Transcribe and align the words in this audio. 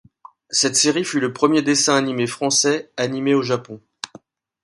Cette 0.49 0.75
série 0.77 1.03
fut 1.05 1.19
le 1.19 1.31
premier 1.31 1.61
dessin 1.61 1.95
animé 1.95 2.25
français 2.25 2.89
animé 2.97 3.35
au 3.35 3.43
japon. 3.43 3.79